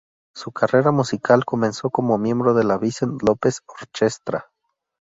Su 0.33 0.51
carrera 0.51 0.89
musical 0.91 1.45
comenzó 1.45 1.91
como 1.91 2.17
miembro 2.17 2.55
de 2.55 2.63
la 2.63 2.79
Vincent 2.79 3.21
Lopez 3.21 3.61
Orchestra. 3.67 4.49